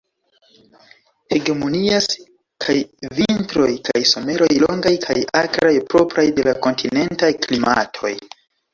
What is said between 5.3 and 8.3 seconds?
akraj, propraj de la kontinentaj klimatoj.